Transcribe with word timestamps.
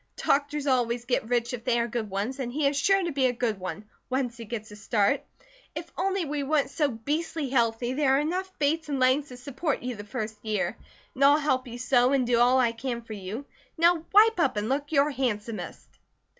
Doctors 0.15 0.65
always 0.65 1.05
get 1.05 1.29
rich 1.29 1.53
if 1.53 1.63
they 1.63 1.79
are 1.79 1.87
good 1.87 2.09
ones, 2.09 2.39
and 2.39 2.51
he 2.51 2.65
is 2.67 2.75
sure 2.75 3.03
to 3.03 3.11
be 3.11 3.27
a 3.27 3.31
good 3.31 3.59
one, 3.59 3.85
once 4.09 4.35
he 4.35 4.45
gets 4.45 4.71
a 4.71 4.75
start. 4.75 5.21
If 5.75 5.91
only 5.95 6.25
we 6.25 6.41
weren't 6.41 6.71
so 6.71 6.87
beastly 6.89 7.49
healthy 7.49 7.93
there 7.93 8.15
are 8.15 8.19
enough 8.19 8.51
Bates 8.57 8.89
and 8.89 8.99
Langs 8.99 9.27
to 9.27 9.37
support 9.37 9.83
you 9.83 9.95
for 9.95 10.01
the 10.01 10.09
first 10.09 10.43
year. 10.43 10.75
And 11.13 11.23
I'll 11.23 11.37
help 11.37 11.67
you 11.67 11.77
sew, 11.77 12.13
and 12.13 12.25
do 12.25 12.39
all 12.39 12.57
I 12.59 12.71
can 12.71 13.03
for 13.03 13.13
you. 13.13 13.45
Now 13.77 14.03
wipe 14.11 14.39
up 14.39 14.57
and 14.57 14.69
look 14.69 14.91
your 14.91 15.11
handsomest!" 15.11 15.87